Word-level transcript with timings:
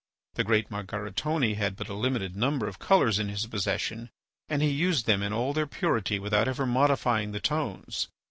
The 0.33 0.43
great 0.43 0.71
Margaritone 0.71 1.53
had 1.57 1.75
but 1.75 1.87
a 1.87 1.93
limited 1.93 2.35
number 2.35 2.67
of 2.67 2.79
colours 2.79 3.19
in 3.19 3.29
his 3.29 3.45
possession, 3.45 4.09
and 4.49 4.63
he 4.63 4.69
used 4.71 5.05
them 5.05 5.21
in 5.21 5.31
all 5.31 5.53
their 5.53 5.67
purity 5.67 6.17
without 6.17 6.47
ever 6.47 6.65
modifying 6.65 7.33
the 7.33 7.39
tones. 7.39 8.07